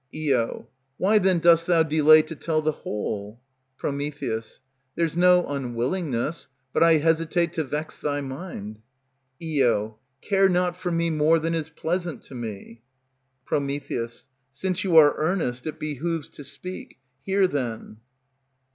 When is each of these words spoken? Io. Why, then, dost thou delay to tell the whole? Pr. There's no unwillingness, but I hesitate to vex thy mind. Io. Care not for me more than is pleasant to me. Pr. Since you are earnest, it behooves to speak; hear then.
Io. 0.15 0.67
Why, 0.97 1.19
then, 1.19 1.37
dost 1.37 1.67
thou 1.67 1.83
delay 1.83 2.23
to 2.23 2.33
tell 2.35 2.63
the 2.63 2.71
whole? 2.71 3.39
Pr. 3.77 3.89
There's 4.95 5.15
no 5.15 5.47
unwillingness, 5.47 6.47
but 6.73 6.81
I 6.81 6.93
hesitate 6.93 7.53
to 7.53 7.63
vex 7.63 7.99
thy 7.99 8.19
mind. 8.19 8.79
Io. 9.43 9.99
Care 10.21 10.49
not 10.49 10.75
for 10.75 10.89
me 10.89 11.11
more 11.11 11.37
than 11.37 11.53
is 11.53 11.69
pleasant 11.69 12.23
to 12.23 12.33
me. 12.33 12.81
Pr. 13.45 13.57
Since 14.51 14.83
you 14.83 14.97
are 14.97 15.13
earnest, 15.17 15.67
it 15.67 15.77
behooves 15.77 16.29
to 16.29 16.43
speak; 16.43 16.97
hear 17.21 17.45
then. 17.45 17.97